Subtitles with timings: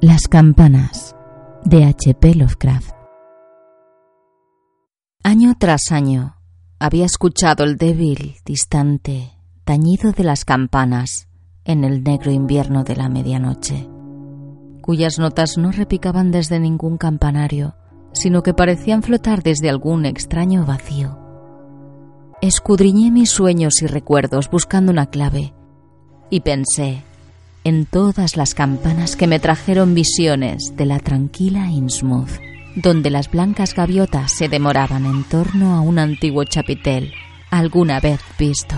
[0.00, 1.16] Las campanas
[1.64, 2.36] de H.P.
[2.36, 2.92] Lovecraft.
[5.24, 6.36] Año tras año
[6.78, 9.32] había escuchado el débil, distante
[9.64, 11.26] tañido de las campanas
[11.64, 13.88] en el negro invierno de la medianoche,
[14.82, 17.74] cuyas notas no repicaban desde ningún campanario,
[18.12, 21.18] sino que parecían flotar desde algún extraño vacío.
[22.40, 25.54] Escudriñé mis sueños y recuerdos buscando una clave
[26.30, 27.02] y pensé
[27.64, 32.40] en todas las campanas que me trajeron visiones de la tranquila Innsmouth,
[32.76, 37.12] donde las blancas gaviotas se demoraban en torno a un antiguo chapitel
[37.50, 38.76] alguna vez visto.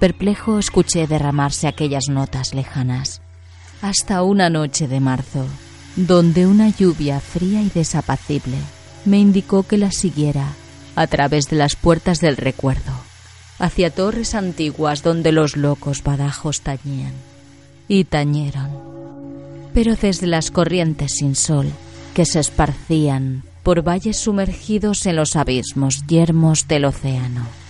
[0.00, 3.22] Perplejo escuché derramarse aquellas notas lejanas,
[3.80, 5.46] hasta una noche de marzo,
[5.96, 8.56] donde una lluvia fría y desapacible
[9.04, 10.48] me indicó que la siguiera
[10.96, 12.92] a través de las puertas del recuerdo,
[13.58, 17.12] hacia torres antiguas donde los locos badajos tañían
[17.88, 18.70] y tañeron,
[19.72, 21.66] pero desde las corrientes sin sol
[22.14, 27.63] que se esparcían por valles sumergidos en los abismos yermos del océano.